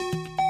Música 0.00 0.47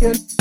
Get 0.00 0.33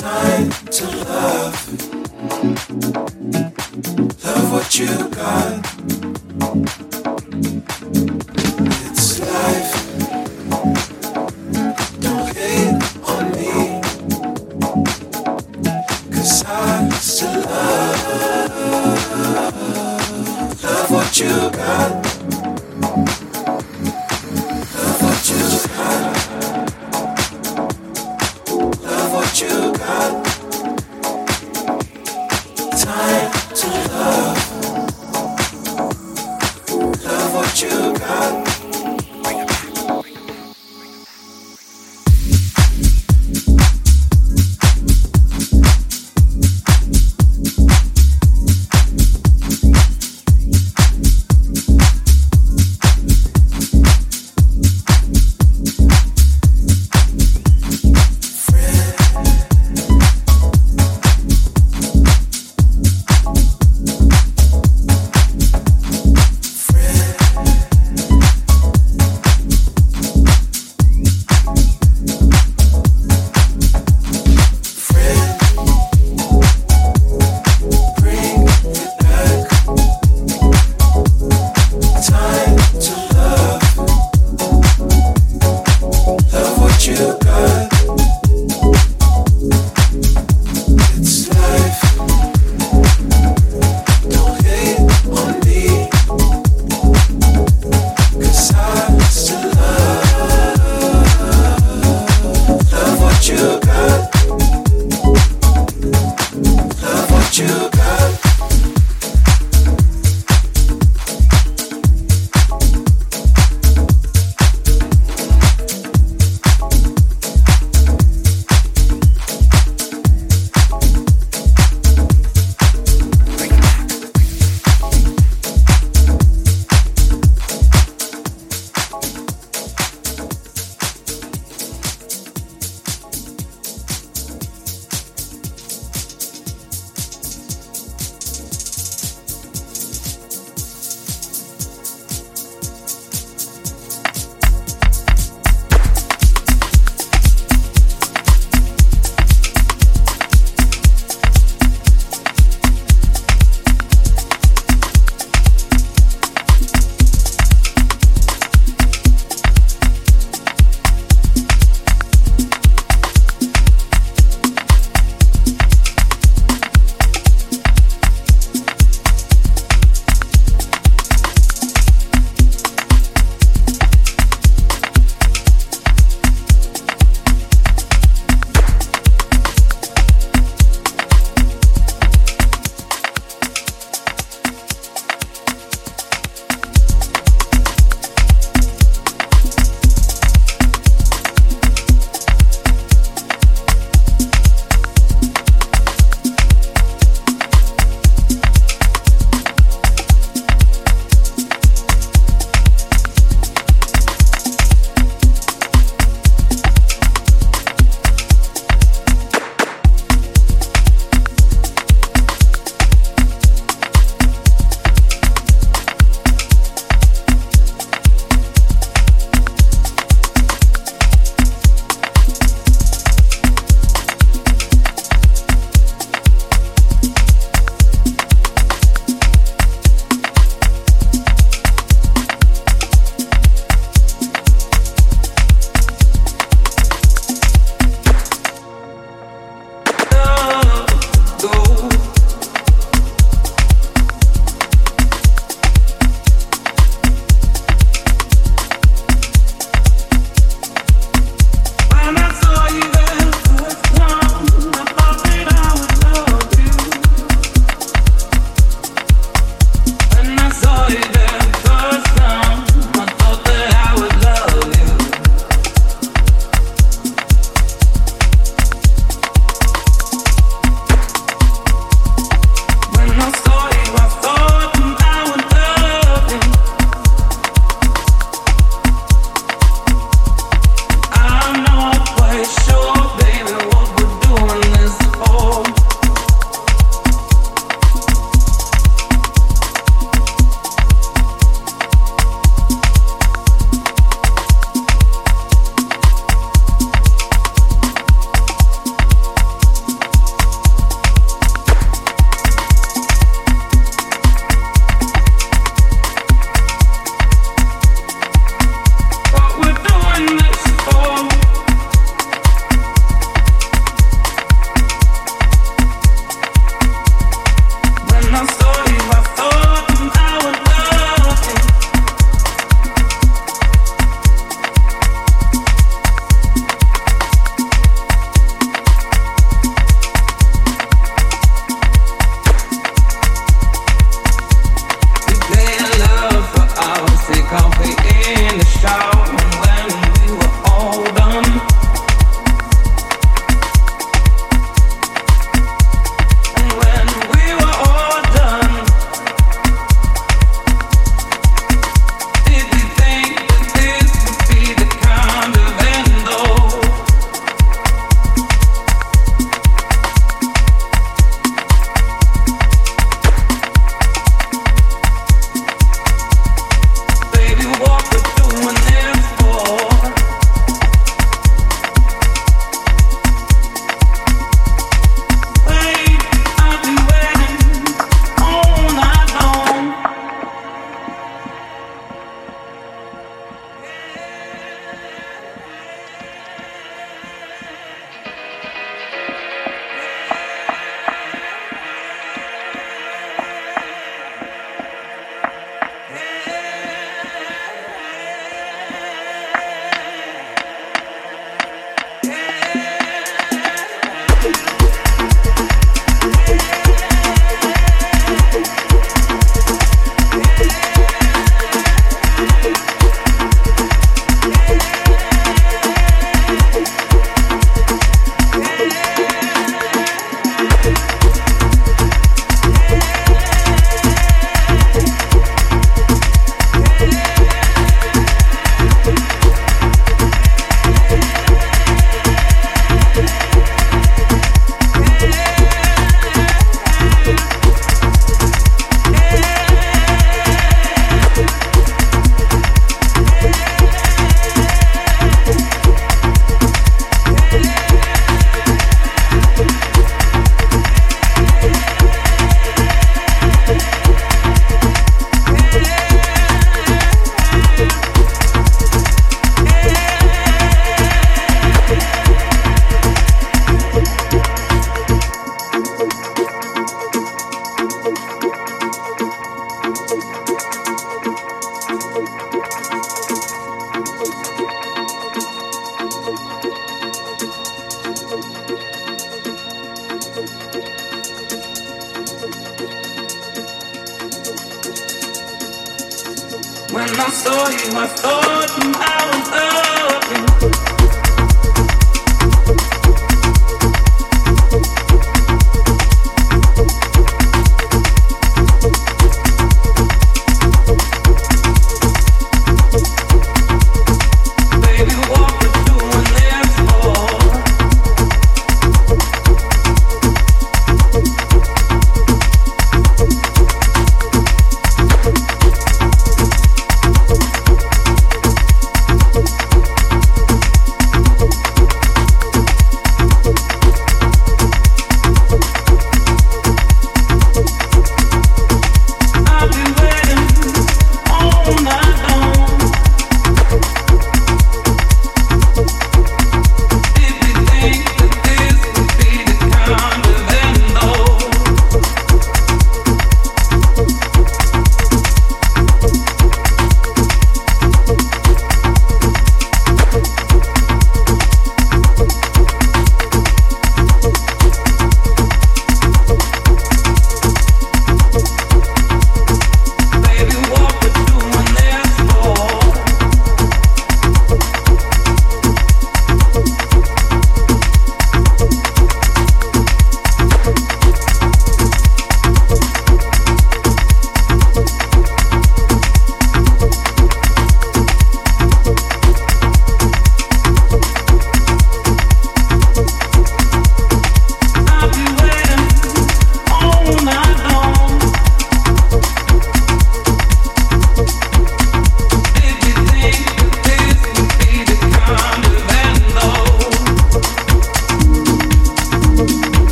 time. 0.00 0.57